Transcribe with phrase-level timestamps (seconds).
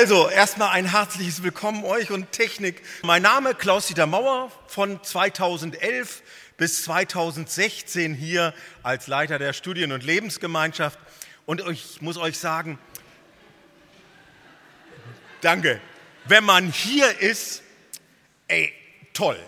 [0.00, 2.82] Also, erstmal ein herzliches Willkommen euch und Technik.
[3.02, 6.22] Mein Name Klaus-Dieter Mauer von 2011
[6.56, 11.00] bis 2016 hier als Leiter der Studien- und Lebensgemeinschaft.
[11.46, 12.78] Und ich muss euch sagen,
[15.40, 15.80] danke.
[16.26, 17.64] Wenn man hier ist,
[18.46, 18.72] ey,
[19.14, 19.40] toll,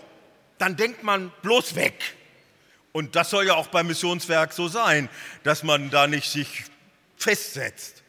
[0.57, 1.93] dann denkt man bloß weg.
[2.91, 5.07] Und das soll ja auch beim Missionswerk so sein,
[5.43, 6.65] dass man da nicht sich
[7.15, 8.00] festsetzt.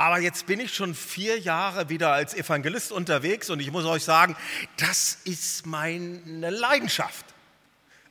[0.00, 4.02] Aber jetzt bin ich schon vier Jahre wieder als Evangelist unterwegs und ich muss euch
[4.02, 4.34] sagen,
[4.78, 7.26] das ist meine Leidenschaft.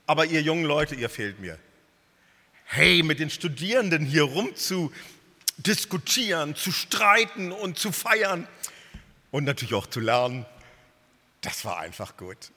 [0.05, 1.57] Aber ihr jungen Leute, ihr fehlt mir.
[2.65, 4.93] Hey, mit den Studierenden hier rum zu
[5.57, 8.47] diskutieren, zu streiten und zu feiern
[9.31, 10.45] und natürlich auch zu lernen,
[11.41, 12.51] das war einfach gut.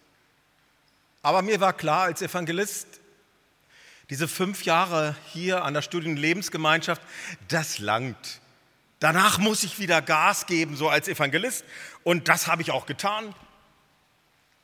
[1.22, 2.86] Aber mir war klar als Evangelist,
[4.10, 7.00] diese fünf Jahre hier an der Studien- und Lebensgemeinschaft,
[7.48, 8.41] das langt.
[9.02, 11.64] Danach muss ich wieder Gas geben, so als Evangelist.
[12.04, 13.34] Und das habe ich auch getan.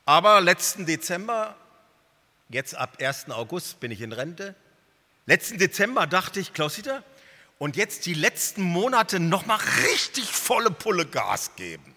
[0.04, 1.56] Aber letzten Dezember,
[2.48, 3.30] jetzt ab 1.
[3.30, 4.54] August bin ich in Rente.
[5.26, 7.02] Letzten Dezember dachte ich, Klausita,
[7.58, 11.96] und jetzt die letzten Monate nochmal richtig volle Pulle Gas geben.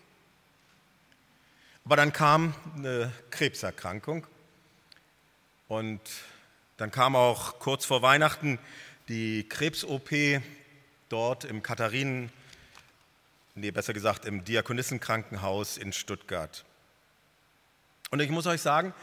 [1.85, 4.25] Aber dann kam eine Krebserkrankung
[5.67, 6.01] und
[6.77, 8.57] dann kam auch kurz vor Weihnachten
[9.09, 10.09] die Krebs-OP
[11.11, 12.31] dort im Katharinen,
[13.55, 16.65] nee, besser gesagt im Diakonissenkrankenhaus in Stuttgart.
[18.09, 18.93] Und ich muss euch sagen,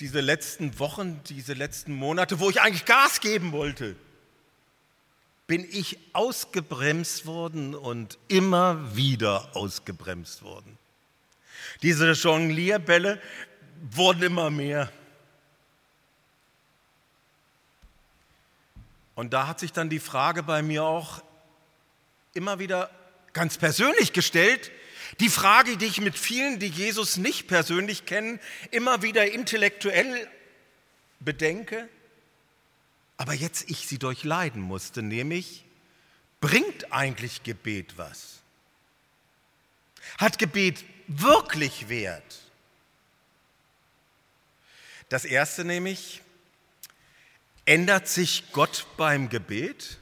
[0.00, 3.96] diese letzten Wochen, diese letzten Monate, wo ich eigentlich Gas geben wollte,
[5.46, 10.78] bin ich ausgebremst worden und immer wieder ausgebremst worden.
[11.82, 13.20] Diese Jonglierbälle
[13.90, 14.92] wurden immer mehr.
[19.20, 21.22] Und da hat sich dann die Frage bei mir auch
[22.32, 22.90] immer wieder
[23.34, 24.72] ganz persönlich gestellt,
[25.20, 30.26] die Frage, die ich mit vielen, die Jesus nicht persönlich kennen, immer wieder intellektuell
[31.18, 31.86] bedenke,
[33.18, 35.66] aber jetzt ich sie durchleiden musste, nämlich,
[36.40, 38.38] bringt eigentlich Gebet was?
[40.16, 42.38] Hat Gebet wirklich Wert?
[45.10, 46.22] Das erste nämlich,
[47.64, 49.98] Ändert sich Gott beim Gebet?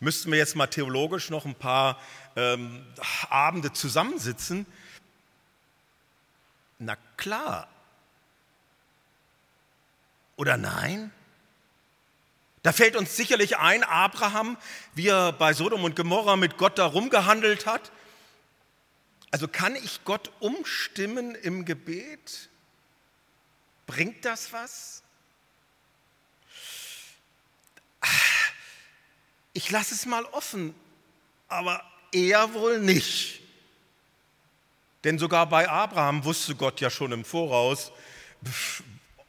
[0.00, 2.00] Müssten wir jetzt mal theologisch noch ein paar
[2.34, 2.84] ähm,
[3.30, 4.66] Abende zusammensitzen?
[6.78, 7.68] Na klar.
[10.34, 11.12] Oder nein?
[12.64, 14.56] Da fällt uns sicherlich ein, Abraham,
[14.94, 17.92] wie er bei Sodom und Gomorra mit Gott darum gehandelt hat.
[19.30, 22.48] Also kann ich Gott umstimmen im Gebet?
[23.86, 25.02] Bringt das was?
[29.52, 30.74] Ich lasse es mal offen,
[31.48, 31.82] aber
[32.12, 33.40] er wohl nicht.
[35.04, 37.92] Denn sogar bei Abraham wusste Gott ja schon im Voraus,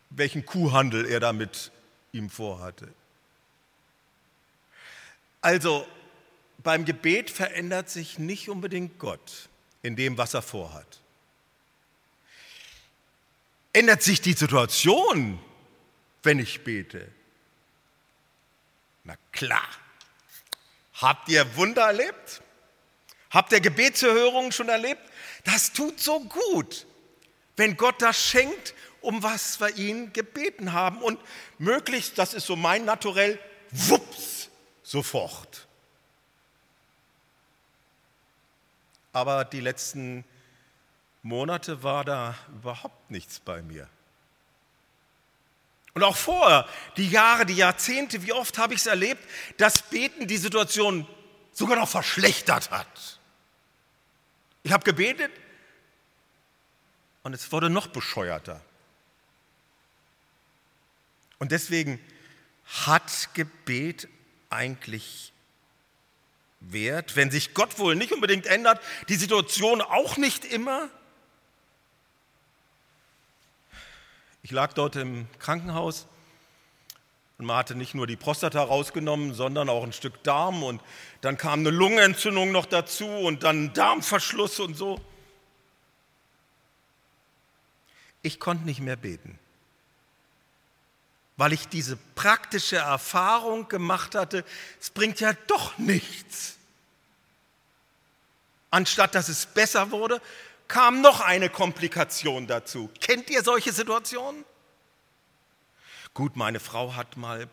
[0.10, 1.72] welchen Kuhhandel er da mit
[2.12, 2.94] ihm vorhatte.
[5.42, 5.88] Also
[6.60, 9.50] beim Gebet verändert sich nicht unbedingt Gott
[9.82, 11.02] in dem, was er vorhat.
[13.74, 15.40] Ändert sich die Situation,
[16.22, 17.10] wenn ich bete?
[19.04, 19.68] Na klar.
[21.04, 22.42] Habt ihr Wunder erlebt?
[23.30, 25.02] Habt ihr Gebetserhörungen schon erlebt?
[25.44, 26.88] Das tut so gut,
[27.58, 31.02] wenn Gott das schenkt, um was wir ihn gebeten haben.
[31.02, 31.20] Und
[31.58, 33.38] möglichst, das ist so mein Naturell,
[33.72, 34.50] wups,
[34.82, 35.68] sofort.
[39.12, 40.24] Aber die letzten
[41.22, 43.90] Monate war da überhaupt nichts bei mir.
[45.94, 46.68] Und auch vorher,
[46.98, 49.24] die Jahre, die Jahrzehnte, wie oft habe ich es erlebt,
[49.58, 51.08] dass Beten die Situation
[51.52, 53.20] sogar noch verschlechtert hat.
[54.64, 55.32] Ich habe gebetet
[57.22, 58.62] und es wurde noch bescheuerter.
[61.38, 62.00] Und deswegen
[62.86, 64.08] hat Gebet
[64.50, 65.34] eigentlich
[66.62, 70.90] Wert, wenn sich Gott wohl nicht unbedingt ändert, die Situation auch nicht immer?
[74.46, 76.06] Ich lag dort im Krankenhaus
[77.38, 80.82] Und man hatte nicht nur die Prostata rausgenommen, sondern auch ein Stück Darm und
[81.22, 85.00] dann kam eine Lungenentzündung noch dazu und dann Darmverschluss und so.
[88.22, 89.40] Ich konnte nicht mehr beten,
[91.36, 94.46] weil ich diese praktische Erfahrung gemacht hatte,
[94.80, 96.58] es bringt ja doch nichts.
[98.72, 100.22] Anstatt dass es besser wurde,
[100.68, 102.90] kam noch eine Komplikation dazu.
[103.00, 104.46] Kennt ihr solche Situationen?
[106.14, 107.50] Gut, meine Frau hat mal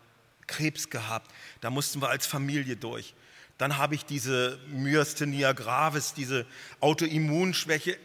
[0.47, 1.31] Krebs gehabt,
[1.61, 3.13] da mussten wir als Familie durch.
[3.57, 6.45] Dann habe ich diese Myasthenia gravis, diese
[6.79, 7.97] Autoimmunschwäche.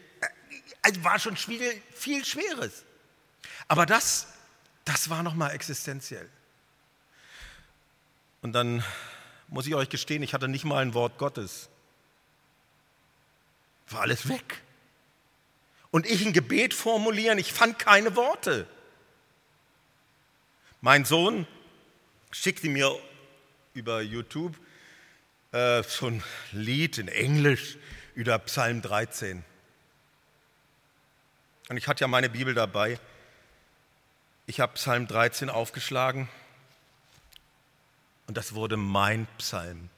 [0.83, 2.85] Es war schon viel, viel Schweres.
[3.67, 4.27] Aber das,
[4.85, 6.29] das war nochmal existenziell.
[8.41, 8.83] Und dann
[9.47, 11.69] muss ich euch gestehen, ich hatte nicht mal ein Wort Gottes.
[13.89, 14.61] War alles weg.
[15.91, 18.67] Und ich ein Gebet formulieren, ich fand keine Worte.
[20.81, 21.47] Mein Sohn
[22.31, 22.95] schickte mir
[23.73, 24.55] über YouTube
[25.51, 27.77] äh, so ein Lied in Englisch
[28.15, 29.43] über Psalm 13.
[31.69, 32.99] Und ich hatte ja meine Bibel dabei.
[34.45, 36.29] Ich habe Psalm 13 aufgeschlagen
[38.27, 39.89] und das wurde mein Psalm,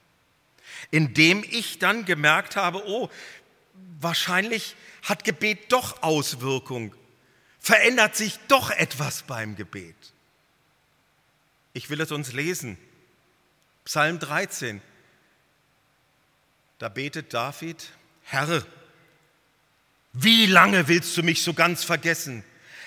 [0.91, 3.09] in dem ich dann gemerkt habe, oh,
[3.99, 6.95] wahrscheinlich hat Gebet doch Auswirkung,
[7.59, 9.95] verändert sich doch etwas beim Gebet.
[11.73, 12.77] Ich will es uns lesen.
[13.85, 14.81] Psalm 13.
[16.79, 17.89] Da betet David,
[18.23, 18.63] Herr,
[20.13, 22.43] wie lange willst du mich so ganz vergessen?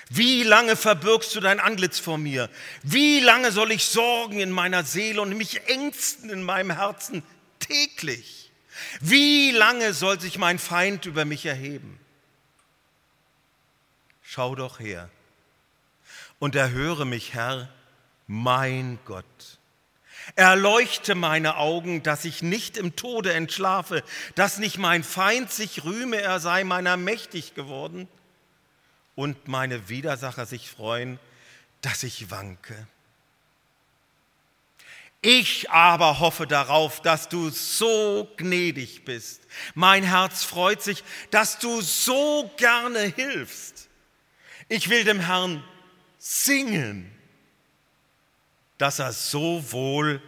[0.09, 2.49] Wie lange verbirgst du dein Antlitz vor mir?
[2.83, 7.23] Wie lange soll ich sorgen in meiner Seele und mich ängsten in meinem Herzen
[7.59, 8.51] täglich?
[8.99, 11.99] Wie lange soll sich mein Feind über mich erheben?
[14.21, 15.09] Schau doch her
[16.39, 17.69] und erhöre mich, Herr,
[18.27, 19.59] mein Gott.
[20.35, 24.03] Erleuchte meine Augen, dass ich nicht im Tode entschlafe,
[24.35, 28.07] dass nicht mein Feind sich rühme, er sei meiner mächtig geworden
[29.15, 31.19] und meine Widersacher sich freuen,
[31.81, 32.87] dass ich wanke.
[35.23, 39.41] Ich aber hoffe darauf, dass du so gnädig bist.
[39.73, 43.89] Mein Herz freut sich, dass du so gerne hilfst.
[44.69, 45.63] Ich will dem Herrn
[46.19, 47.13] singen
[48.83, 50.21] dass er so wohl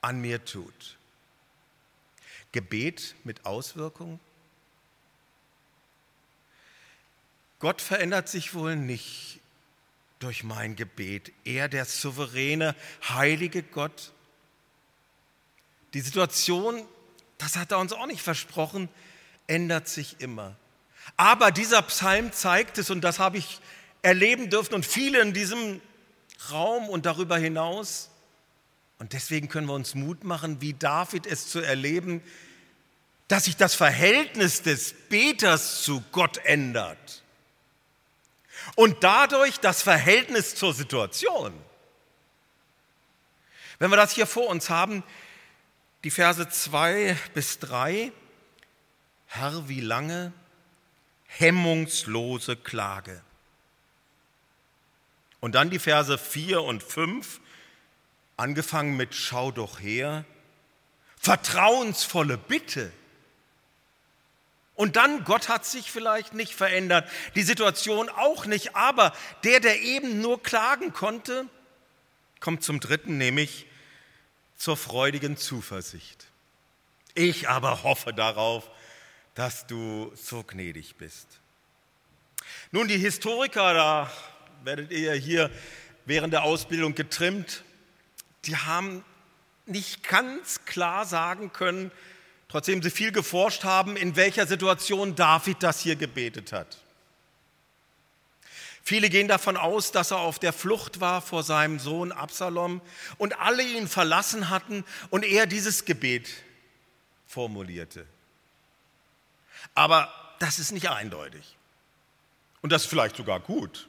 [0.00, 0.96] an mir tut.
[2.52, 4.20] Gebet mit Auswirkung?
[7.58, 9.40] Gott verändert sich wohl nicht
[10.26, 11.30] durch mein Gebet.
[11.44, 12.74] Er, der souveräne,
[13.08, 14.10] heilige Gott.
[15.94, 16.84] Die Situation,
[17.38, 18.88] das hat er uns auch nicht versprochen,
[19.46, 20.56] ändert sich immer.
[21.16, 23.60] Aber dieser Psalm zeigt es, und das habe ich
[24.02, 25.80] erleben dürfen, und viele in diesem
[26.50, 28.10] Raum und darüber hinaus.
[28.98, 32.20] Und deswegen können wir uns Mut machen, wie David es zu erleben,
[33.28, 37.22] dass sich das Verhältnis des Beters zu Gott ändert.
[38.74, 41.52] Und dadurch das Verhältnis zur Situation.
[43.78, 45.02] Wenn wir das hier vor uns haben,
[46.04, 48.12] die Verse 2 bis 3,
[49.26, 50.32] Herr, wie lange
[51.26, 53.22] hemmungslose Klage.
[55.40, 57.40] Und dann die Verse 4 und 5,
[58.36, 60.24] angefangen mit Schau doch her,
[61.20, 62.92] vertrauensvolle Bitte.
[64.76, 69.80] Und dann, Gott hat sich vielleicht nicht verändert, die Situation auch nicht, aber der, der
[69.80, 71.46] eben nur klagen konnte,
[72.40, 73.66] kommt zum dritten, nämlich
[74.56, 76.26] zur freudigen Zuversicht.
[77.14, 78.70] Ich aber hoffe darauf,
[79.34, 81.26] dass du so gnädig bist.
[82.70, 84.12] Nun, die Historiker, da
[84.62, 85.50] werdet ihr ja hier
[86.04, 87.64] während der Ausbildung getrimmt,
[88.44, 89.04] die haben
[89.64, 91.90] nicht ganz klar sagen können,
[92.48, 96.78] trotzdem sie viel geforscht haben, in welcher Situation David das hier gebetet hat.
[98.82, 102.80] Viele gehen davon aus, dass er auf der Flucht war vor seinem Sohn Absalom
[103.18, 106.28] und alle ihn verlassen hatten und er dieses Gebet
[107.26, 108.06] formulierte.
[109.74, 111.56] Aber das ist nicht eindeutig.
[112.62, 113.88] Und das ist vielleicht sogar gut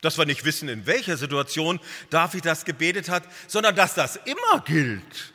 [0.00, 4.60] dass wir nicht wissen, in welcher Situation David das gebetet hat, sondern dass das immer
[4.64, 5.32] gilt.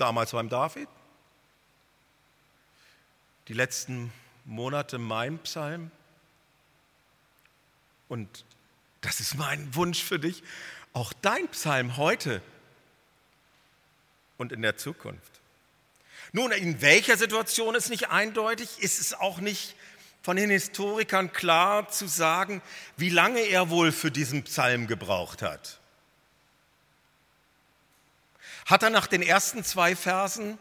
[0.00, 0.88] Damals beim David,
[3.48, 4.10] die letzten
[4.46, 5.90] Monate mein Psalm.
[8.08, 8.46] Und
[9.02, 10.42] das ist mein Wunsch für dich,
[10.94, 12.40] auch dein Psalm heute
[14.38, 15.40] und in der Zukunft.
[16.32, 19.76] Nun, in welcher Situation ist nicht eindeutig, ist es auch nicht
[20.22, 22.62] von den Historikern klar zu sagen,
[22.96, 25.79] wie lange er wohl für diesen Psalm gebraucht hat.
[28.70, 30.56] Hat er nach den ersten zwei Versen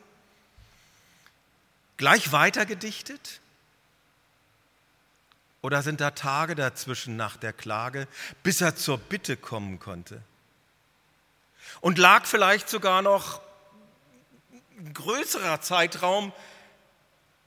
[1.98, 3.40] gleich weiter gedichtet?
[5.62, 8.08] Oder sind da Tage dazwischen nach der Klage,
[8.42, 10.24] bis er zur Bitte kommen konnte?
[11.82, 13.42] Und lag vielleicht sogar noch
[14.80, 16.34] ein größerer Zeitraum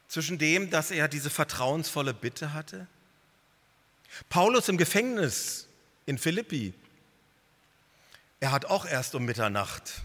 [0.07, 2.87] zwischen dem, dass er diese vertrauensvolle Bitte hatte?
[4.29, 5.67] Paulus im Gefängnis
[6.07, 6.73] in Philippi,
[8.39, 10.03] er hat auch erst um Mitternacht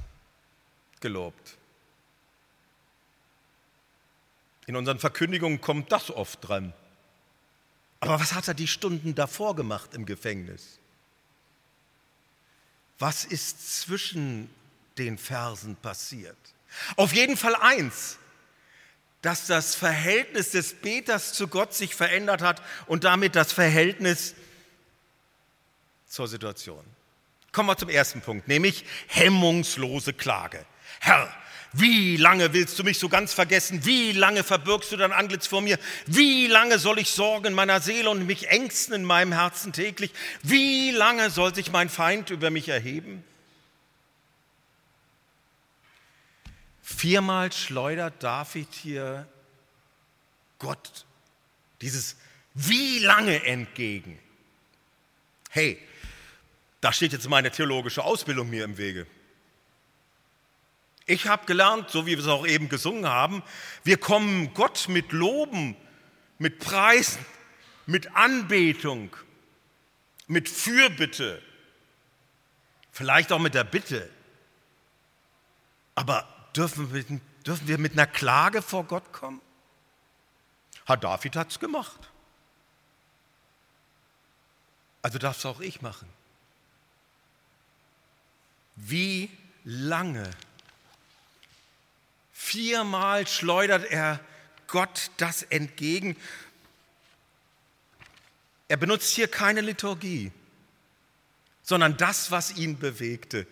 [1.01, 1.57] gelobt.
[4.65, 6.73] In unseren Verkündigungen kommt das oft dran.
[7.99, 10.79] Aber was hat er die Stunden davor gemacht im Gefängnis?
[12.99, 14.49] Was ist zwischen
[14.97, 16.37] den Versen passiert?
[16.95, 18.17] Auf jeden Fall eins,
[19.21, 24.35] dass das Verhältnis des Beters zu Gott sich verändert hat und damit das Verhältnis
[26.07, 26.83] zur Situation.
[27.51, 30.65] Kommen wir zum ersten Punkt, nämlich hemmungslose Klage.
[30.99, 31.33] Herr,
[31.73, 33.85] wie lange willst du mich so ganz vergessen?
[33.85, 35.77] Wie lange verbirgst du dein Antlitz vor mir?
[36.05, 40.11] Wie lange soll ich sorgen in meiner Seele und mich ängsten in meinem Herzen täglich?
[40.41, 43.23] Wie lange soll sich mein Feind über mich erheben?
[46.81, 49.27] Viermal schleudert David hier
[50.57, 51.05] Gott
[51.81, 52.15] dieses
[52.53, 54.17] wie lange entgegen.
[55.51, 55.77] Hey,
[56.81, 59.05] da steht jetzt meine theologische Ausbildung mir im Wege.
[61.09, 63.41] Ich habe gelernt, so wie wir es auch eben gesungen haben,
[63.85, 65.77] wir kommen Gott mit Loben,
[66.37, 67.25] mit Preisen,
[67.85, 69.15] mit Anbetung,
[70.27, 71.41] mit Fürbitte,
[72.91, 74.09] vielleicht auch mit der Bitte.
[75.95, 79.41] Aber dürfen wir, dürfen wir mit einer Klage vor Gott kommen?
[80.85, 82.11] Herr David hat es gemacht.
[85.01, 86.09] Also darf es auch ich machen.
[88.75, 89.29] Wie
[89.63, 90.29] lange
[92.39, 94.19] Viermal schleudert er
[94.67, 96.15] Gott das entgegen.
[98.67, 100.31] Er benutzt hier keine Liturgie,
[101.63, 103.47] sondern das, was ihn bewegte,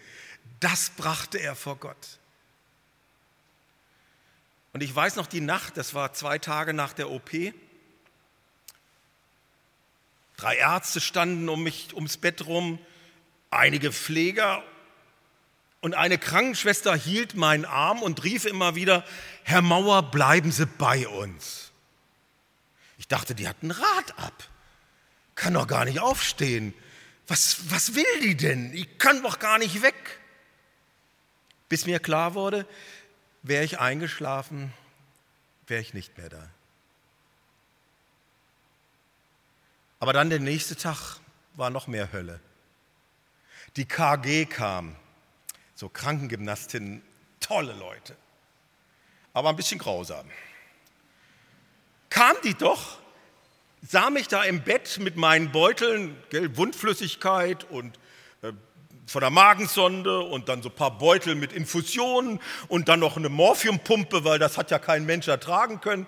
[0.60, 2.20] das brachte er vor Gott.
[4.72, 7.32] Und ich weiß noch die Nacht, das war zwei Tage nach der OP.
[10.38, 12.78] Drei Ärzte standen um mich ums Bett rum,
[13.50, 14.64] einige Pfleger
[15.86, 19.06] und eine Krankenschwester hielt meinen Arm und rief immer wieder,
[19.44, 21.72] Herr Mauer, bleiben Sie bei uns.
[22.98, 24.50] Ich dachte, die hat ein Rad ab.
[25.36, 26.74] Kann doch gar nicht aufstehen.
[27.28, 28.74] Was, was will die denn?
[28.74, 29.94] Ich kann doch gar nicht weg.
[31.70, 32.66] Bis mir klar wurde,
[33.44, 34.74] wäre ich eingeschlafen,
[35.68, 36.50] wäre ich nicht mehr da.
[40.00, 41.20] Aber dann der nächste Tag
[41.54, 42.40] war noch mehr Hölle.
[43.76, 44.96] Die KG kam
[45.76, 47.02] so Krankengymnastinnen,
[47.42, 48.16] tolle Leute,
[49.34, 50.26] aber ein bisschen grausam.
[52.10, 52.98] Kam die doch,
[53.86, 58.00] sah mich da im Bett mit meinen Beuteln, gell, Wundflüssigkeit und
[58.42, 58.54] äh,
[59.06, 62.40] von der Magensonde und dann so ein paar Beutel mit Infusionen
[62.70, 66.08] und dann noch eine Morphiumpumpe, weil das hat ja kein Mensch ertragen können.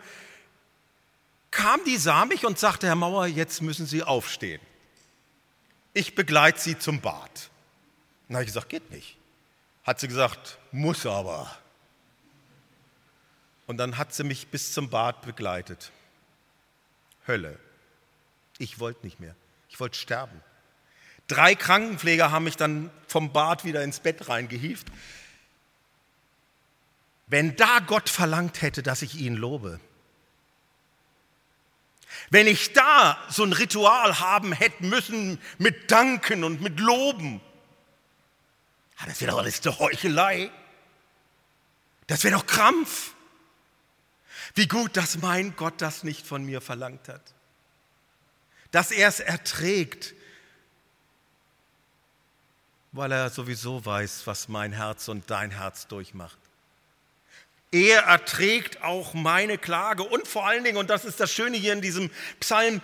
[1.51, 4.61] Kam die, sah mich und sagte, Herr Mauer, jetzt müssen Sie aufstehen.
[5.93, 7.49] Ich begleite Sie zum Bad.
[8.29, 9.16] Habe ich gesagt, geht nicht
[9.87, 11.49] hat sie gesagt, muss aber.
[13.67, 15.91] Und dann hat sie mich bis zum Bad begleitet.
[17.25, 17.57] Hölle.
[18.57, 19.35] Ich wollte nicht mehr.
[19.69, 20.41] Ich wollte sterben.
[21.27, 24.87] Drei Krankenpfleger haben mich dann vom Bad wieder ins Bett reingehieft.
[27.27, 29.79] Wenn da Gott verlangt hätte, dass ich ihn lobe,
[32.29, 37.41] wenn ich da so ein Ritual haben hätte müssen mit Danken und mit Loben,
[39.05, 40.51] das wäre doch alles eine Heuchelei.
[42.07, 43.13] Das wäre doch Krampf.
[44.55, 47.21] Wie gut, dass mein Gott das nicht von mir verlangt hat.
[48.71, 50.15] Dass er es erträgt,
[52.91, 56.39] weil er sowieso weiß, was mein Herz und dein Herz durchmacht.
[57.71, 61.73] Er erträgt auch meine Klage und vor allen Dingen, und das ist das Schöne hier
[61.73, 62.81] in diesem Psalm,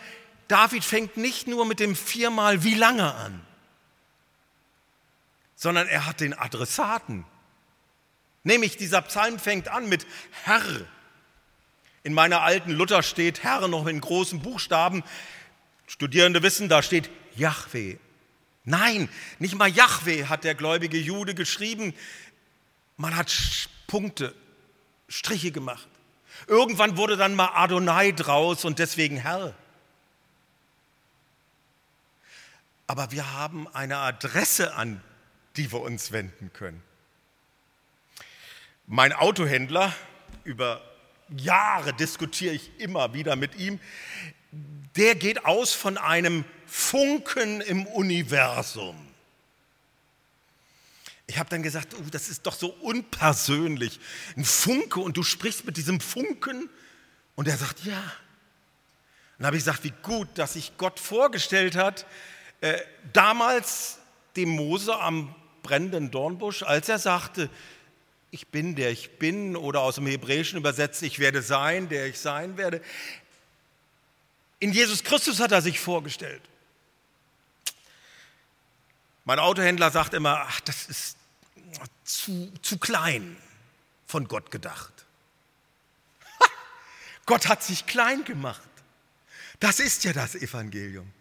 [0.50, 3.46] David fängt nicht nur mit dem viermal wie lange an
[5.64, 7.24] sondern er hat den Adressaten.
[8.44, 10.06] Nämlich dieser Psalm fängt an mit
[10.44, 10.62] Herr.
[12.04, 15.04] In meiner alten Luther steht Herr noch in großen Buchstaben.
[15.88, 17.96] Studierende wissen, da steht Yahweh.
[18.66, 19.08] Nein,
[19.40, 21.94] nicht mal Yahweh hat der gläubige Jude geschrieben.
[22.98, 23.34] Man hat
[23.88, 24.36] Punkte,
[25.08, 25.88] Striche gemacht.
[26.48, 29.56] Irgendwann wurde dann mal Adonai draus und deswegen Herr.
[32.86, 35.02] Aber wir haben eine Adresse, an
[35.56, 36.82] die wir uns wenden können.
[38.86, 39.94] Mein Autohändler,
[40.44, 40.82] über
[41.30, 43.80] Jahre diskutiere ich immer wieder mit ihm,
[44.96, 48.96] der geht aus von einem Funken im Universum.
[51.26, 54.00] Ich habe dann gesagt, oh, das ist doch so unpersönlich.
[54.36, 56.70] Ein Funke und du sprichst mit diesem Funken.
[57.36, 58.04] Und er sagt, ja.
[59.38, 62.06] Dann habe ich gesagt, wie gut, dass sich Gott vorgestellt hat,
[62.62, 62.80] äh,
[63.14, 63.98] damals
[64.36, 65.34] dem Mose am
[65.64, 67.50] brennenden Dornbusch, als er sagte,
[68.30, 72.20] ich bin der ich bin oder aus dem Hebräischen übersetzt, ich werde sein, der ich
[72.20, 72.82] sein werde.
[74.60, 76.42] In Jesus Christus hat er sich vorgestellt.
[79.26, 81.18] Mein Autohändler sagt immer, ach, das ist
[82.04, 83.38] zu, zu klein
[84.06, 84.92] von Gott gedacht.
[86.40, 86.46] Ha,
[87.26, 88.62] Gott hat sich klein gemacht.
[89.60, 91.12] Das ist ja das Evangelium.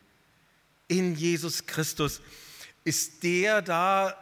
[0.89, 2.21] In Jesus Christus
[2.85, 4.22] ist der da,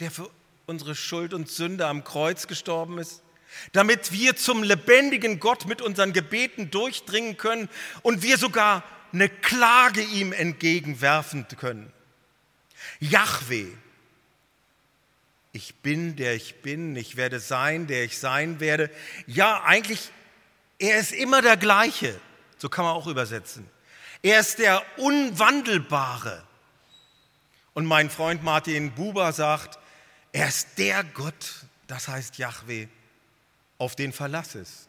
[0.00, 0.30] der für
[0.66, 3.22] unsere Schuld und Sünde am Kreuz gestorben ist
[3.72, 7.68] damit wir zum lebendigen Gott mit unseren Gebeten durchdringen können
[8.02, 11.92] und wir sogar eine Klage ihm entgegenwerfen können.
[13.00, 13.68] Yahweh,
[15.52, 18.90] ich bin, der ich bin, ich werde sein, der ich sein werde.
[19.26, 20.10] Ja, eigentlich,
[20.78, 22.18] er ist immer der gleiche,
[22.58, 23.68] so kann man auch übersetzen.
[24.22, 26.42] Er ist der Unwandelbare.
[27.74, 29.78] Und mein Freund Martin Buber sagt,
[30.36, 32.88] er ist der Gott, das heißt Yahweh,
[33.78, 34.86] auf den Verlass ist.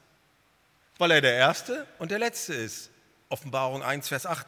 [0.98, 2.90] Weil er der Erste und der Letzte ist.
[3.30, 4.46] Offenbarung 1, Vers 8.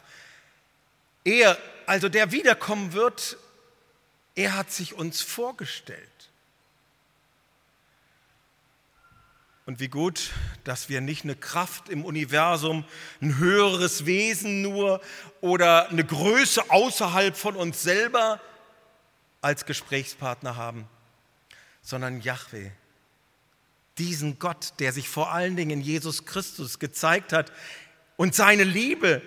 [1.23, 3.37] Er, also der wiederkommen wird,
[4.35, 6.01] er hat sich uns vorgestellt.
[9.65, 10.31] Und wie gut,
[10.65, 12.83] dass wir nicht eine Kraft im Universum,
[13.21, 14.99] ein höheres Wesen nur
[15.39, 18.41] oder eine Größe außerhalb von uns selber
[19.41, 20.87] als Gesprächspartner haben,
[21.81, 22.71] sondern Yahweh,
[23.97, 27.51] diesen Gott, der sich vor allen Dingen in Jesus Christus gezeigt hat
[28.17, 29.21] und seine Liebe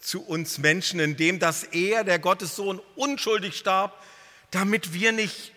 [0.00, 4.02] zu uns Menschen, indem dass er, der Gottessohn, unschuldig starb,
[4.50, 5.52] damit wir nicht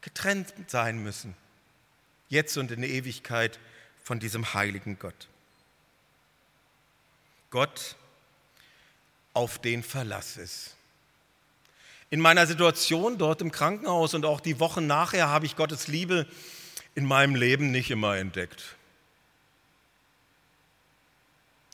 [0.00, 1.34] getrennt sein müssen,
[2.28, 3.58] jetzt und in der Ewigkeit
[4.02, 5.28] von diesem heiligen Gott.
[7.50, 7.96] Gott,
[9.34, 10.77] auf den Verlass ist.
[12.10, 16.26] In meiner Situation dort im Krankenhaus und auch die Wochen nachher habe ich Gottes Liebe
[16.94, 18.76] in meinem Leben nicht immer entdeckt.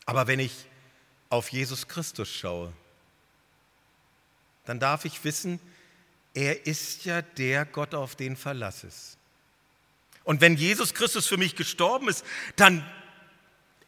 [0.06, 0.66] Aber wenn ich
[1.30, 2.72] auf Jesus Christus schaue,
[4.64, 5.60] dann darf ich wissen,
[6.34, 9.16] er ist ja der Gott, auf den Verlass ist.
[10.24, 12.24] Und wenn Jesus Christus für mich gestorben ist,
[12.56, 12.84] dann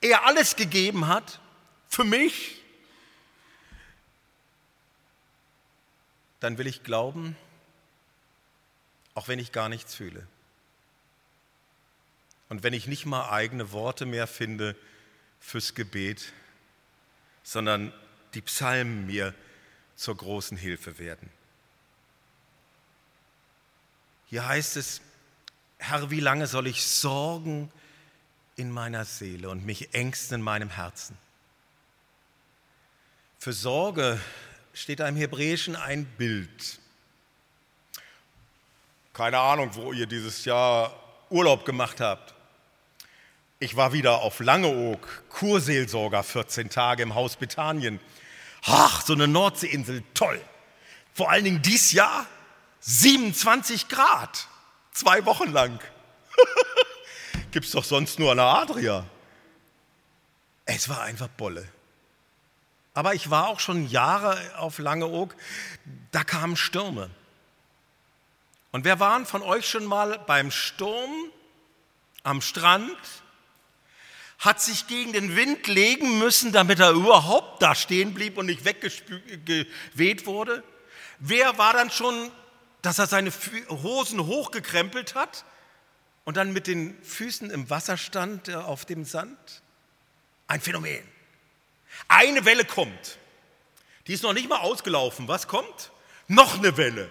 [0.00, 1.40] er alles gegeben hat
[1.88, 2.62] für mich,
[6.46, 7.36] dann will ich glauben,
[9.14, 10.24] auch wenn ich gar nichts fühle.
[12.48, 14.76] Und wenn ich nicht mal eigene Worte mehr finde
[15.40, 16.32] fürs Gebet,
[17.42, 17.92] sondern
[18.34, 19.34] die Psalmen mir
[19.96, 21.28] zur großen Hilfe werden.
[24.26, 25.00] Hier heißt es,
[25.78, 27.72] Herr, wie lange soll ich sorgen
[28.54, 31.18] in meiner Seele und mich ängsten in meinem Herzen?
[33.40, 34.20] Für Sorge
[34.76, 36.78] steht da im Hebräischen ein Bild.
[39.14, 40.94] Keine Ahnung, wo ihr dieses Jahr
[41.30, 42.34] Urlaub gemacht habt.
[43.58, 48.00] Ich war wieder auf Langeoog, Kurseelsorger, 14 Tage im Haus Bethanien.
[48.66, 50.42] Ach, so eine Nordseeinsel, toll.
[51.14, 52.26] Vor allen Dingen dies Jahr
[52.80, 54.46] 27 Grad,
[54.92, 55.80] zwei Wochen lang.
[57.50, 59.06] Gibt's doch sonst nur an der Adria.
[60.66, 61.66] Es war einfach Bolle.
[62.96, 65.36] Aber ich war auch schon Jahre auf Langeoog,
[66.12, 67.10] da kamen Stürme.
[68.72, 71.10] Und wer waren von euch schon mal beim Sturm
[72.22, 72.96] am Strand
[74.38, 78.64] hat sich gegen den Wind legen müssen, damit er überhaupt da stehen blieb und nicht
[78.64, 80.64] weggeweht wurde?
[81.18, 82.30] Wer war dann schon,
[82.80, 83.30] dass er seine
[83.68, 85.44] Hosen hochgekrempelt hat
[86.24, 89.36] und dann mit den Füßen im Wasser stand äh, auf dem Sand?
[90.48, 91.15] Ein Phänomen.
[92.08, 93.18] Eine Welle kommt.
[94.06, 95.28] Die ist noch nicht mal ausgelaufen.
[95.28, 95.90] Was kommt?
[96.28, 97.10] Noch eine Welle.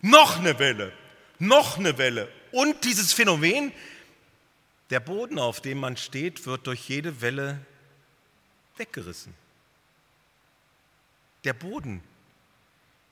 [0.00, 0.92] Noch eine Welle.
[1.38, 2.30] Noch eine Welle.
[2.52, 3.72] Und dieses Phänomen,
[4.90, 7.58] der Boden, auf dem man steht, wird durch jede Welle
[8.76, 9.34] weggerissen.
[11.44, 12.02] Der Boden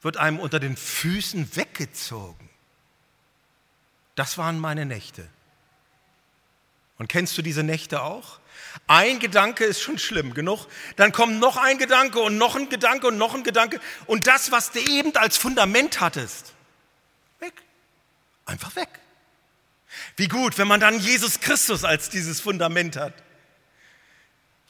[0.01, 2.49] wird einem unter den Füßen weggezogen.
[4.15, 5.29] Das waren meine Nächte.
[6.99, 8.41] Und kennst du diese Nächte auch?
[8.87, 10.67] Ein Gedanke ist schon schlimm genug.
[10.97, 13.81] Dann kommt noch ein Gedanke und noch ein Gedanke und noch ein Gedanke.
[14.07, 16.53] Und das, was du eben als Fundament hattest,
[17.39, 17.55] weg.
[18.47, 18.89] Einfach weg.
[20.17, 23.15] Wie gut, wenn man dann Jesus Christus als dieses Fundament hat.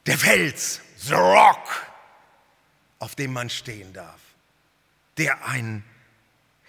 [0.05, 1.85] Der Fels, the rock,
[2.99, 4.19] auf dem man stehen darf,
[5.17, 5.85] der einen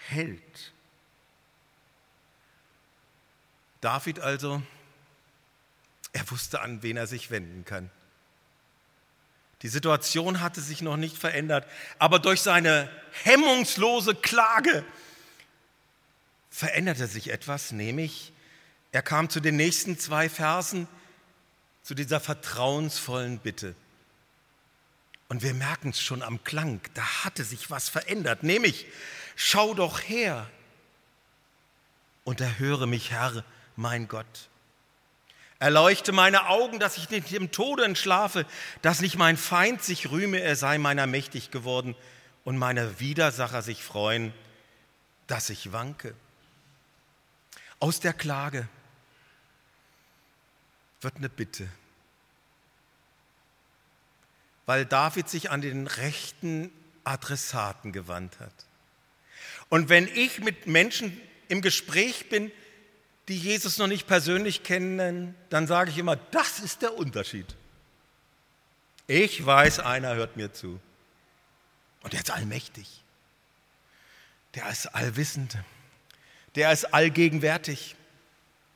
[0.09, 0.73] hält.
[3.81, 4.62] David also
[6.14, 7.90] er wusste, an wen er sich wenden kann.
[9.62, 11.66] Die Situation hatte sich noch nicht verändert,
[11.98, 12.88] aber durch seine
[13.24, 14.85] hemmungslose Klage
[16.50, 18.33] veränderte sich etwas, nämlich
[18.92, 20.87] er kam zu den nächsten zwei Versen,
[21.83, 23.74] zu dieser vertrauensvollen Bitte.
[25.29, 28.87] Und wir merken es schon am Klang, da hatte sich was verändert, nämlich
[29.35, 30.48] schau doch her
[32.22, 34.48] und erhöre mich, Herr, mein Gott.
[35.59, 38.45] Erleuchte meine Augen, dass ich nicht im Tode entschlafe,
[38.83, 41.95] dass nicht mein Feind sich rühme, er sei meiner mächtig geworden
[42.45, 44.33] und meine Widersacher sich freuen,
[45.27, 46.14] dass ich wanke.
[47.79, 48.69] Aus der Klage
[51.01, 51.69] wird eine Bitte,
[54.67, 56.71] weil David sich an den rechten
[57.05, 58.53] Adressaten gewandt hat.
[59.69, 62.51] Und wenn ich mit Menschen im Gespräch bin,
[63.28, 67.46] die Jesus noch nicht persönlich kennen, dann sage ich immer, das ist der Unterschied.
[69.06, 70.80] Ich weiß, einer hört mir zu.
[72.02, 73.02] Und der ist allmächtig.
[74.54, 75.58] Der ist allwissend.
[76.54, 77.96] Der ist allgegenwärtig.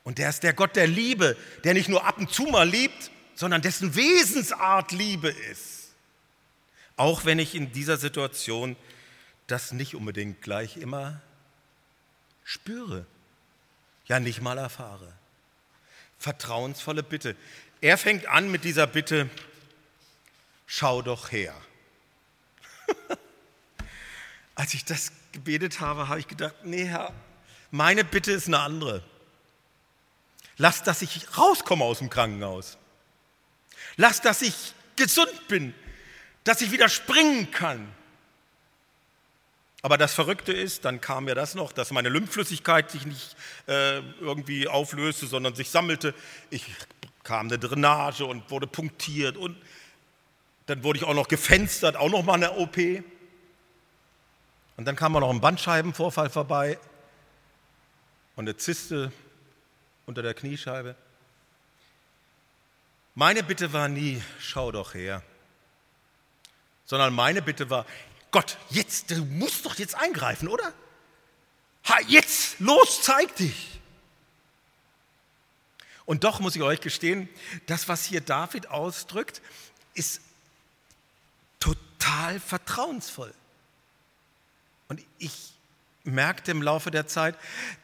[0.02, 3.10] Und der ist der Gott der Liebe, der nicht nur ab und zu mal liebt,
[3.34, 5.94] sondern dessen Wesensart Liebe ist.
[6.96, 8.76] Auch wenn ich in dieser Situation
[9.46, 11.20] das nicht unbedingt gleich immer
[12.44, 13.06] spüre
[14.08, 15.12] ja nicht mal erfahre.
[16.18, 17.36] Vertrauensvolle Bitte.
[17.80, 19.30] Er fängt an mit dieser Bitte,
[20.66, 21.54] schau doch her.
[24.54, 27.12] Als ich das gebetet habe, habe ich gedacht, nee Herr,
[27.70, 29.04] meine Bitte ist eine andere.
[30.56, 32.78] Lass, dass ich rauskomme aus dem Krankenhaus.
[33.96, 35.72] Lass, dass ich gesund bin,
[36.42, 37.94] dass ich wieder springen kann,
[39.88, 43.34] aber das Verrückte ist, dann kam mir das noch, dass meine Lymphflüssigkeit sich nicht
[43.66, 46.14] äh, irgendwie auflöste, sondern sich sammelte.
[46.50, 46.66] Ich
[47.24, 49.56] kam eine Drainage und wurde punktiert und
[50.66, 52.76] dann wurde ich auch noch gefenstert, auch noch mal eine OP.
[54.76, 56.78] Und dann kam auch noch ein Bandscheibenvorfall vorbei
[58.36, 59.10] und eine Zyste
[60.04, 60.96] unter der Kniescheibe.
[63.14, 65.22] Meine Bitte war nie, schau doch her,
[66.84, 67.86] sondern meine Bitte war,
[68.30, 70.72] Gott, jetzt, du musst doch jetzt eingreifen, oder?
[71.88, 73.80] Ha, jetzt, los, zeig dich.
[76.04, 77.28] Und doch muss ich euch gestehen,
[77.66, 79.42] das, was hier David ausdrückt,
[79.94, 80.20] ist
[81.60, 83.32] total vertrauensvoll.
[84.88, 85.52] Und ich
[86.04, 87.36] merkte im Laufe der Zeit,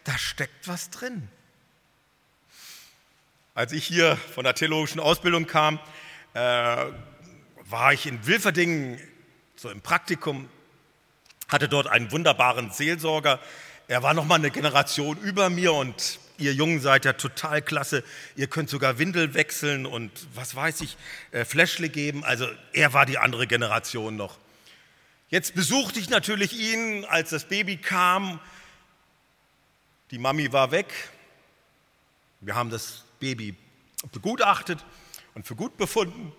[0.04, 1.28] da steckt was drin.
[3.54, 5.78] Als ich hier von der theologischen Ausbildung kam,
[6.32, 6.86] äh,
[7.66, 8.98] war ich in Wilferdingen
[9.56, 10.48] so im Praktikum,
[11.48, 13.40] hatte dort einen wunderbaren Seelsorger.
[13.88, 18.02] Er war noch mal eine Generation über mir und ihr Jungen seid ja total klasse.
[18.34, 20.96] Ihr könnt sogar Windel wechseln und was weiß ich,
[21.30, 22.24] äh, Fläschle geben.
[22.24, 24.38] Also er war die andere Generation noch.
[25.28, 28.40] Jetzt besuchte ich natürlich ihn, als das Baby kam.
[30.10, 30.92] Die Mami war weg.
[32.40, 33.56] Wir haben das Baby
[34.12, 34.84] begutachtet
[35.34, 36.32] und für gut befunden.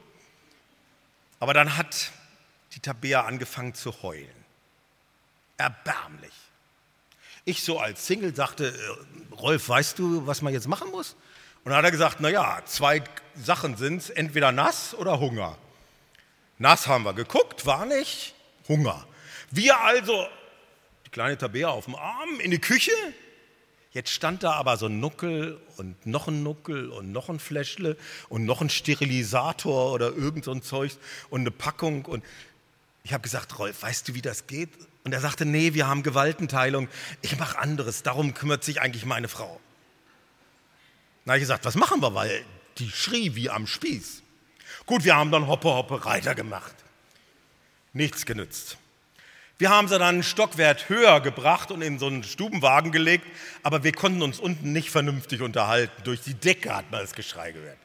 [1.40, 2.12] Aber dann hat
[2.76, 4.46] die Tabea angefangen zu heulen.
[5.58, 6.34] Erbärmlich.
[7.46, 11.16] Ich so als Single sagte, äh, Rolf, weißt du, was man jetzt machen muss?
[11.64, 13.04] Und dann hat er gesagt, naja, zwei
[13.36, 15.58] Sachen sind es, entweder nass oder Hunger.
[16.58, 18.36] Nass haben wir geguckt, war nicht,
[18.68, 19.06] Hunger.
[19.52, 20.28] Wir also,
[21.06, 22.92] die kleine Tabea auf dem Arm, in die Küche.
[23.92, 27.96] Jetzt stand da aber so ein Nuckel und noch ein Nuckel und noch ein Fläschle
[28.28, 30.92] und noch ein Sterilisator oder irgend so ein Zeug
[31.30, 32.24] und eine Packung und
[33.06, 34.70] ich habe gesagt, Rolf, weißt du, wie das geht?
[35.04, 36.90] Und er sagte, nee, wir haben Gewaltenteilung.
[37.22, 38.02] Ich mache anderes.
[38.02, 39.62] Darum kümmert sich eigentlich meine Frau.
[41.24, 42.16] Na, ich gesagt, was machen wir?
[42.16, 42.44] Weil
[42.80, 44.24] die schrie wie am Spieß.
[44.88, 46.74] Gut, wir haben dann Hoppe, Hoppe, Reiter gemacht.
[47.94, 48.78] Nichts genützt.
[49.60, 53.28] Wir haben sie dann einen Stockwert höher gebracht und in so einen Stubenwagen gelegt,
[53.62, 56.04] aber wir konnten uns unten nicht vernünftig unterhalten.
[56.04, 57.85] Durch die Decke hat man das Geschrei gehört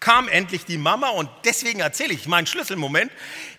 [0.00, 3.10] kam endlich die Mama und deswegen erzähle ich meinen Schlüsselmoment,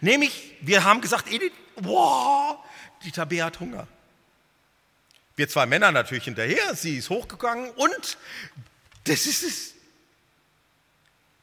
[0.02, 2.58] nämlich wir haben gesagt, Edith, wow,
[3.04, 3.88] die Tabea hat Hunger.
[5.36, 8.18] Wir zwei Männer natürlich hinterher, sie ist hochgegangen und
[9.04, 9.74] das ist es,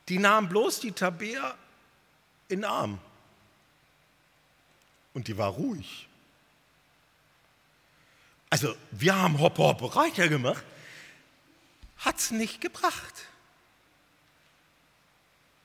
[0.08, 1.54] Die nahm bloß die Tabea
[2.48, 2.98] in den Arm.
[5.14, 6.08] Und die war ruhig.
[8.50, 10.62] Also wir haben Hoppe Hoppe Reicher gemacht,
[11.98, 13.26] hat es nicht gebracht.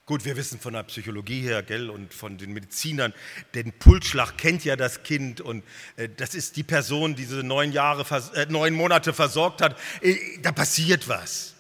[0.10, 3.14] Gut, wir wissen von der Psychologie her, gell, und von den Medizinern,
[3.54, 5.64] den Pulsschlag kennt ja das Kind und
[5.98, 9.78] äh, das ist die Person, die diese neun Jahre, äh, neun Monate versorgt hat.
[10.02, 11.54] Äh, da passiert was.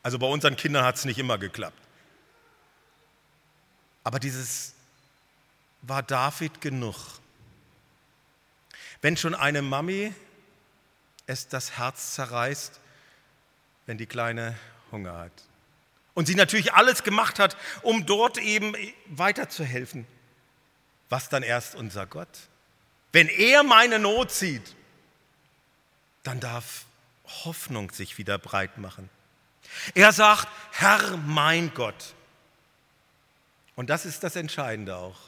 [0.00, 1.82] Also bei unseren Kindern hat es nicht immer geklappt.
[4.04, 4.74] Aber dieses
[5.80, 6.94] war David genug.
[9.00, 10.14] Wenn schon eine Mami
[11.26, 12.78] es das Herz zerreißt,
[13.86, 14.56] wenn die Kleine
[14.92, 15.32] Hunger hat.
[16.14, 18.74] Und sie natürlich alles gemacht hat, um dort eben
[19.06, 20.06] weiterzuhelfen.
[21.08, 22.28] Was dann erst unser Gott?
[23.12, 24.74] Wenn er meine Not sieht,
[26.22, 26.84] dann darf
[27.44, 29.08] Hoffnung sich wieder breit machen.
[29.94, 32.14] Er sagt, Herr mein Gott.
[33.74, 35.18] Und das ist das Entscheidende auch.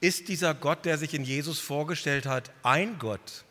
[0.00, 3.44] Ist dieser Gott, der sich in Jesus vorgestellt hat, ein Gott?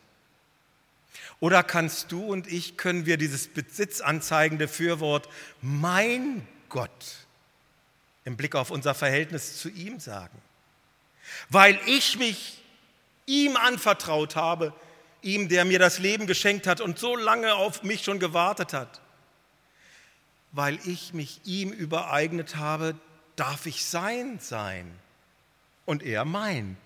[1.40, 5.28] Oder kannst du und ich, können wir dieses besitzanzeigende Fürwort
[5.60, 7.26] mein Gott
[8.24, 10.40] im Blick auf unser Verhältnis zu ihm sagen?
[11.48, 12.62] Weil ich mich
[13.26, 14.72] ihm anvertraut habe,
[15.22, 19.00] ihm, der mir das Leben geschenkt hat und so lange auf mich schon gewartet hat.
[20.52, 22.94] Weil ich mich ihm übereignet habe,
[23.34, 24.90] darf ich sein sein
[25.84, 26.76] und er mein.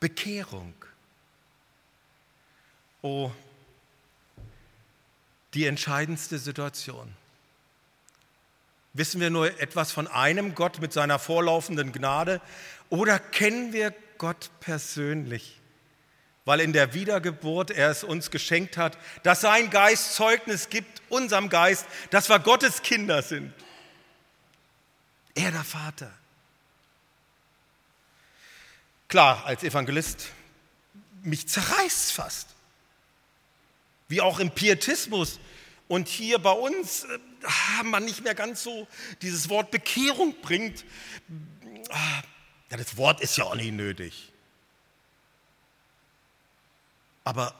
[0.00, 0.74] Bekehrung.
[3.02, 3.30] Oh,
[5.54, 7.14] die entscheidendste Situation.
[8.92, 12.40] Wissen wir nur etwas von einem Gott mit seiner vorlaufenden Gnade
[12.90, 15.60] oder kennen wir Gott persönlich,
[16.44, 21.48] weil in der Wiedergeburt er es uns geschenkt hat, dass sein Geist Zeugnis gibt, unserem
[21.48, 23.52] Geist, dass wir Gottes Kinder sind.
[25.34, 26.10] Er der Vater.
[29.06, 30.30] Klar, als Evangelist,
[31.22, 32.57] mich zerreißt fast
[34.08, 35.38] wie auch im Pietismus.
[35.86, 37.18] Und hier bei uns äh,
[37.84, 38.86] man nicht mehr ganz so
[39.22, 40.84] dieses Wort Bekehrung bringt.
[42.70, 44.32] Ja, das Wort ist ja auch nicht nötig.
[47.24, 47.54] Aber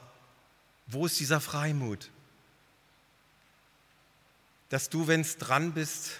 [0.87, 2.09] wo ist dieser Freimut?
[4.69, 6.11] Dass du, wenn es dran bist,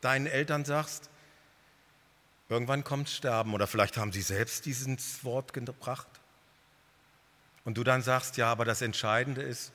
[0.00, 1.08] deinen Eltern sagst,
[2.48, 6.08] irgendwann kommt Sterben oder vielleicht haben sie selbst dieses Wort gebracht.
[7.64, 9.72] Und du dann sagst, ja, aber das Entscheidende ist,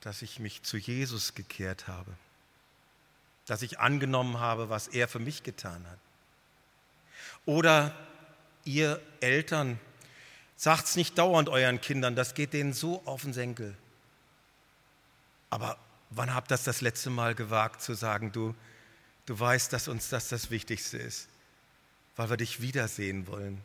[0.00, 2.12] dass ich mich zu Jesus gekehrt habe,
[3.46, 5.98] dass ich angenommen habe, was er für mich getan hat.
[7.44, 7.94] Oder
[8.64, 9.80] ihr Eltern,
[10.56, 13.76] sagt es nicht dauernd euren Kindern, das geht denen so auf den Senkel.
[15.50, 15.78] Aber
[16.10, 18.54] wann habt ihr das das letzte Mal gewagt zu sagen, du,
[19.26, 21.28] du weißt, dass uns das das Wichtigste ist,
[22.16, 23.60] weil wir dich wiedersehen wollen?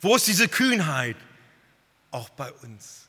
[0.00, 1.16] Wo ist diese Kühnheit?
[2.10, 3.08] Auch bei uns.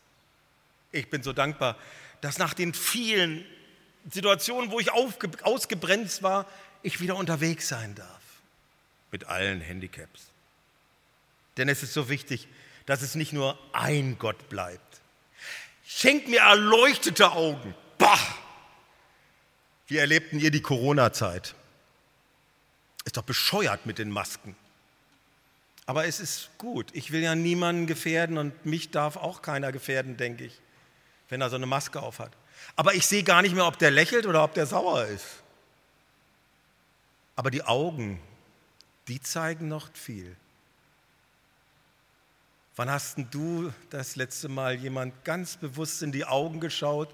[0.92, 1.78] Ich bin so dankbar,
[2.22, 3.46] dass nach den vielen
[4.10, 6.46] Situationen, wo ich ausgebremst war,
[6.82, 8.22] ich wieder unterwegs sein darf.
[9.12, 10.28] Mit allen Handicaps.
[11.58, 12.48] Denn es ist so wichtig,
[12.86, 15.02] dass es nicht nur ein Gott bleibt.
[15.86, 17.76] Schenkt mir erleuchtete Augen.
[17.98, 18.20] Bah!
[19.88, 21.56] Wie erlebten ihr die Corona-Zeit?
[23.06, 24.56] Ist doch bescheuert mit den Masken.
[25.90, 26.92] Aber es ist gut.
[26.94, 30.62] Ich will ja niemanden gefährden und mich darf auch keiner gefährden, denke ich,
[31.30, 32.32] wenn er so eine Maske aufhat.
[32.76, 35.26] Aber ich sehe gar nicht mehr, ob der lächelt oder ob der sauer ist.
[37.36, 38.22] Aber die Augen,
[39.08, 40.36] die zeigen noch viel.
[42.76, 47.12] Wann hast du das letzte Mal jemand ganz bewusst in die Augen geschaut?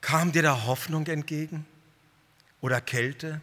[0.00, 1.64] Kam dir da Hoffnung entgegen
[2.60, 3.40] oder Kälte?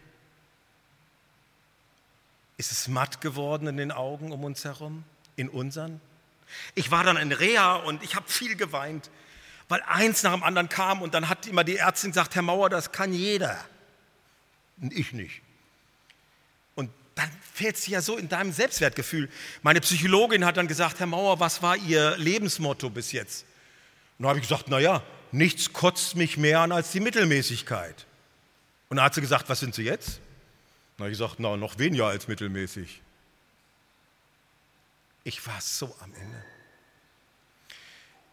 [2.58, 5.04] Ist es matt geworden in den Augen um uns herum,
[5.36, 6.02] in unseren?
[6.76, 9.10] Ich war dann in Reha und ich habe viel geweint,
[9.70, 12.70] weil eins nach dem anderen kam und dann hat immer die Ärztin gesagt, Herr Mauer,
[12.70, 13.64] das kann jeder.
[14.82, 15.42] Und ich nicht.
[16.76, 19.30] Und dann fällt es ja so in deinem Selbstwertgefühl.
[19.62, 23.44] Meine Psychologin hat dann gesagt, Herr Mauer, was war Ihr Lebensmotto bis jetzt?
[24.18, 28.06] Und dann habe ich gesagt, naja, nichts kotzt mich mehr an als die Mittelmäßigkeit.
[28.90, 30.22] Und dann hat sie gesagt, was sind Sie jetzt?
[30.98, 33.02] Na, ich sagte, na, noch weniger als mittelmäßig.
[35.24, 36.44] Ich war so am Ende.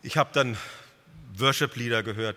[0.02, 0.56] Ich habe dann
[1.36, 2.36] Worship-Lieder gehört.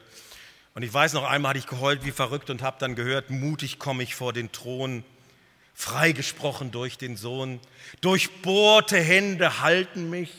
[0.74, 3.80] Und ich weiß noch einmal hatte ich geheult wie verrückt und habe dann gehört, mutig
[3.80, 5.04] komme ich vor den Thron,
[5.74, 7.60] freigesprochen durch den Sohn,
[8.02, 10.32] durchbohrte Hände halten mich.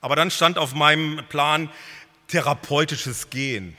[0.00, 1.70] Aber dann stand auf meinem Plan
[2.28, 3.76] therapeutisches Gehen.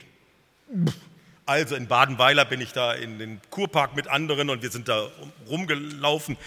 [1.48, 5.10] Also in Badenweiler bin ich da in den Kurpark mit anderen und wir sind da
[5.48, 6.38] rumgelaufen.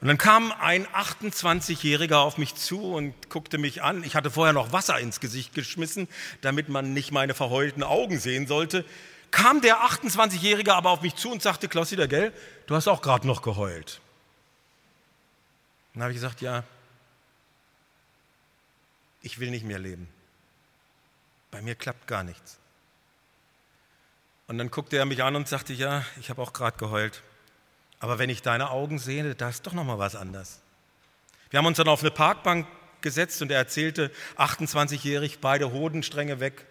[0.00, 4.04] Und dann kam ein 28-Jähriger auf mich zu und guckte mich an.
[4.04, 6.06] Ich hatte vorher noch Wasser ins Gesicht geschmissen,
[6.42, 8.84] damit man nicht meine verheulten Augen sehen sollte.
[9.32, 12.32] Kam der 28-Jährige aber auf mich zu und sagte, der Gell,
[12.68, 14.00] du hast auch gerade noch geheult.
[15.94, 16.62] Dann habe ich gesagt, ja,
[19.22, 20.08] ich will nicht mehr leben.
[21.50, 22.58] Bei mir klappt gar nichts.
[24.46, 27.22] Und dann guckte er mich an und sagte, ja, ich habe auch gerade geheult.
[27.98, 30.60] Aber wenn ich deine Augen sehe, da ist doch noch mal was anders.
[31.50, 32.66] Wir haben uns dann auf eine Parkbank
[33.00, 36.66] gesetzt und er erzählte, 28-jährig, beide Hodenstränge weg,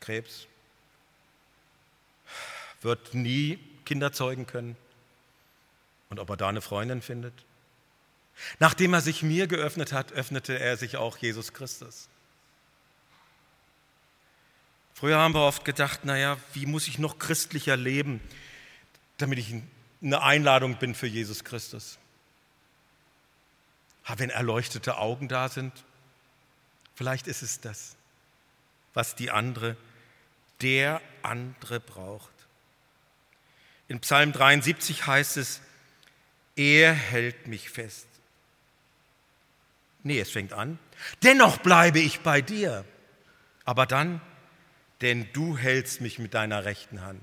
[0.00, 0.46] Krebs,
[2.82, 4.76] wird nie Kinder zeugen können.
[6.08, 7.34] Und ob er da eine Freundin findet?
[8.58, 12.08] Nachdem er sich mir geöffnet hat, öffnete er sich auch Jesus Christus.
[15.00, 18.20] Früher haben wir oft gedacht, naja, wie muss ich noch christlicher leben,
[19.16, 19.54] damit ich
[20.02, 21.98] eine Einladung bin für Jesus Christus.
[24.04, 25.72] Aber wenn erleuchtete Augen da sind,
[26.94, 27.96] vielleicht ist es das,
[28.92, 29.74] was die andere,
[30.60, 32.28] der andere braucht.
[33.88, 35.62] In Psalm 73 heißt es,
[36.56, 38.06] er hält mich fest.
[40.02, 40.78] Nee, es fängt an.
[41.22, 42.84] Dennoch bleibe ich bei dir.
[43.64, 44.20] Aber dann,
[45.00, 47.22] denn du hältst mich mit deiner rechten Hand.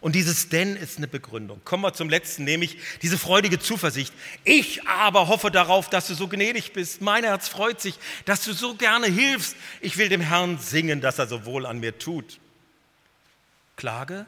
[0.00, 1.60] Und dieses denn ist eine Begründung.
[1.64, 4.12] Kommen wir zum letzten, nämlich diese freudige Zuversicht.
[4.44, 7.00] Ich aber hoffe darauf, dass du so gnädig bist.
[7.00, 9.56] Mein Herz freut sich, dass du so gerne hilfst.
[9.80, 12.40] Ich will dem Herrn singen, dass er so wohl an mir tut.
[13.76, 14.26] Klage,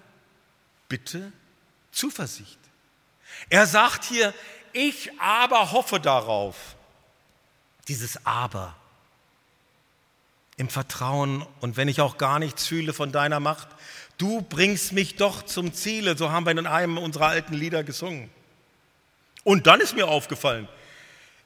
[0.89, 1.33] Bitte,
[1.93, 2.59] Zuversicht.
[3.51, 4.33] Er sagt hier,
[4.73, 6.77] ich aber hoffe darauf.
[7.89, 8.77] Dieses Aber.
[10.59, 13.69] Im Vertrauen und wenn ich auch gar nichts fühle von deiner Macht,
[14.19, 16.17] du bringst mich doch zum Ziele.
[16.17, 18.29] So haben wir in einem unserer alten Lieder gesungen.
[19.45, 20.69] Und dann ist mir aufgefallen,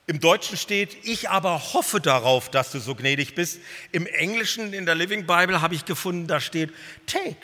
[0.07, 3.61] im Deutschen steht, ich aber hoffe darauf, dass du so gnädig bist.
[3.93, 6.73] Im Englischen, in der Living Bible, habe ich gefunden, da steht
[7.07, 7.37] take.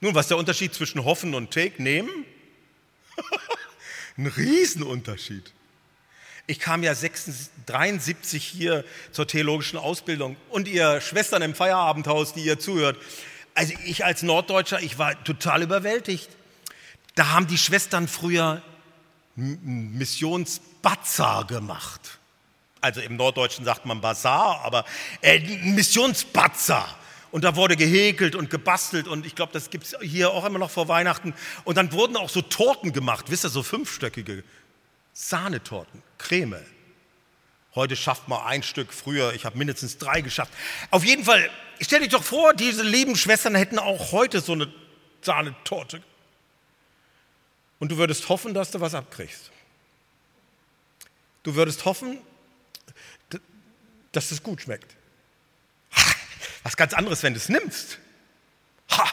[0.00, 1.82] Nun, was ist der Unterschied zwischen hoffen und take?
[1.82, 2.24] Nehmen?
[4.16, 5.52] Ein Riesenunterschied.
[6.46, 6.94] Ich kam ja
[7.66, 12.96] 73 hier zur theologischen Ausbildung und ihr Schwestern im Feierabendhaus, die ihr zuhört.
[13.54, 16.28] Also ich als Norddeutscher, ich war total überwältigt.
[17.16, 18.62] Da haben die Schwestern früher
[19.34, 22.18] Missionsbazar gemacht.
[22.80, 24.84] Also im Norddeutschen sagt man Bazar, aber
[25.22, 26.96] äh, Missionsbazar.
[27.32, 30.58] Und da wurde gehäkelt und gebastelt und ich glaube, das gibt es hier auch immer
[30.58, 31.34] noch vor Weihnachten.
[31.64, 34.44] Und dann wurden auch so Torten gemacht, wisst ihr, so fünfstöckige
[35.12, 36.64] Sahnetorten, Creme.
[37.74, 40.52] Heute schafft man ein Stück, früher, ich habe mindestens drei geschafft.
[40.90, 41.50] Auf jeden Fall,
[41.80, 44.72] stell dich doch vor, diese lieben Schwestern hätten auch heute so eine
[45.20, 46.02] Sahnetorte.
[47.78, 49.50] Und du würdest hoffen, dass du was abkriegst.
[51.42, 52.18] Du würdest hoffen,
[54.12, 54.96] dass es gut schmeckt.
[56.62, 57.98] Was ganz anderes, wenn du es nimmst.
[58.90, 59.08] Ha!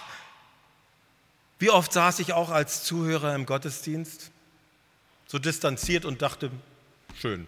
[1.60, 4.32] Wie oft saß ich auch als Zuhörer im Gottesdienst
[5.28, 6.50] so distanziert und dachte,
[7.20, 7.48] schön,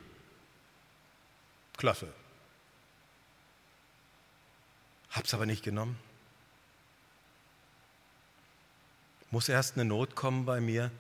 [1.78, 2.14] klasse.
[5.12, 5.98] Hab's aber nicht genommen.
[9.32, 10.92] Muss erst eine Not kommen bei mir,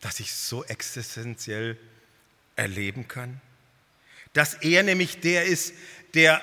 [0.00, 1.78] dass ich so existenziell
[2.56, 3.40] erleben kann?
[4.32, 5.74] Dass er nämlich der ist,
[6.14, 6.40] der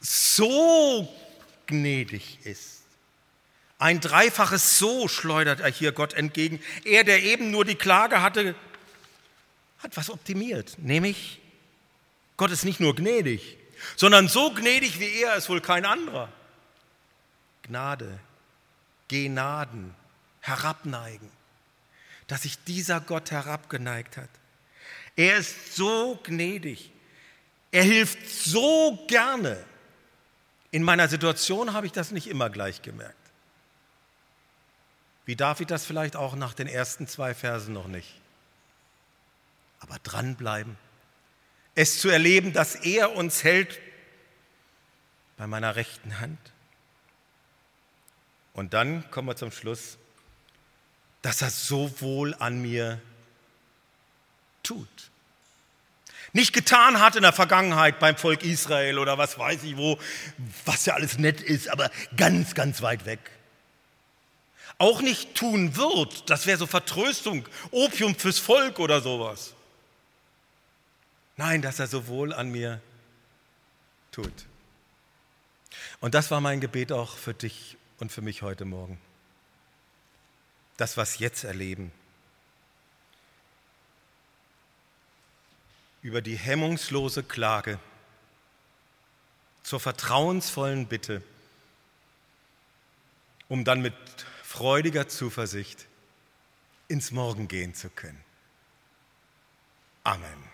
[0.00, 1.08] so
[1.66, 2.82] gnädig ist,
[3.78, 6.60] ein dreifaches So schleudert er hier Gott entgegen.
[6.84, 8.54] Er, der eben nur die Klage hatte,
[9.84, 11.40] hat was optimiert, nämlich
[12.36, 13.56] Gott ist nicht nur gnädig,
[13.96, 16.32] sondern so gnädig wie er ist wohl kein anderer.
[17.62, 18.18] Gnade,
[19.08, 19.94] Gnaden,
[20.40, 21.30] herabneigen,
[22.26, 24.28] dass sich dieser Gott herabgeneigt hat.
[25.16, 26.90] Er ist so gnädig.
[27.70, 29.62] Er hilft so gerne.
[30.70, 33.14] In meiner Situation habe ich das nicht immer gleich gemerkt.
[35.24, 38.20] Wie David das vielleicht auch nach den ersten zwei Versen noch nicht.
[39.84, 40.78] Aber dranbleiben,
[41.74, 43.78] es zu erleben, dass er uns hält
[45.36, 46.38] bei meiner rechten Hand.
[48.54, 49.98] Und dann kommen wir zum Schluss,
[51.20, 52.98] dass er so wohl an mir
[54.62, 54.88] tut.
[56.32, 59.98] Nicht getan hat in der Vergangenheit beim Volk Israel oder was weiß ich wo,
[60.64, 63.20] was ja alles nett ist, aber ganz, ganz weit weg
[64.78, 66.28] auch nicht tun wird.
[66.30, 69.54] Das wäre so Vertröstung, Opium fürs Volk oder sowas.
[71.36, 72.80] Nein, dass er sowohl an mir
[74.12, 74.46] tut.
[76.00, 79.00] Und das war mein Gebet auch für dich und für mich heute Morgen.
[80.76, 81.92] Das, was jetzt erleben.
[86.02, 87.78] Über die hemmungslose Klage
[89.62, 91.22] zur vertrauensvollen Bitte,
[93.48, 93.94] um dann mit
[94.42, 95.86] freudiger Zuversicht
[96.86, 98.22] ins Morgen gehen zu können.
[100.04, 100.53] Amen.